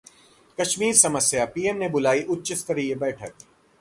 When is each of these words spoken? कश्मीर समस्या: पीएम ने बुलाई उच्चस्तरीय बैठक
कश्मीर 0.57 0.93
समस्या: 0.95 1.45
पीएम 1.47 1.77
ने 1.77 1.89
बुलाई 1.89 2.23
उच्चस्तरीय 2.29 2.95
बैठक 2.95 3.33